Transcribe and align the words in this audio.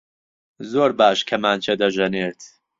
زۆر 0.71 0.89
باش 0.99 1.19
کەمانچە 1.29 1.73
دەژەنێت. 1.81 2.39